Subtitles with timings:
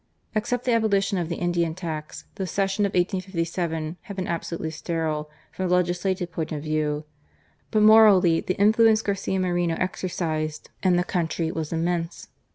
[0.33, 5.29] Except the abolition of the Indian tax, this session of 1857 '^^id been absolutely sterile
[5.51, 7.05] from a legislative point of view.
[7.69, 12.29] But morally the influence Garcia Moreno exercised in the country was immense.